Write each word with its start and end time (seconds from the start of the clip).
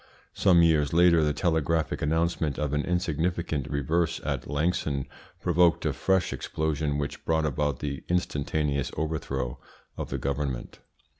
Some 0.33 0.63
years 0.63 0.93
later 0.93 1.23
the 1.23 1.31
telegraphic 1.31 2.01
announcement 2.01 2.57
of 2.57 2.73
an 2.73 2.83
insignificant 2.83 3.67
reverse 3.69 4.19
at 4.25 4.47
Langson 4.47 5.05
provoked 5.39 5.85
a 5.85 5.93
fresh 5.93 6.33
explosion 6.33 6.97
which 6.97 7.23
brought 7.23 7.45
about 7.45 7.81
the 7.81 8.03
instantaneous 8.09 8.89
overthrow 8.97 9.59
of 9.97 10.09
the 10.09 10.17
government. 10.17 10.79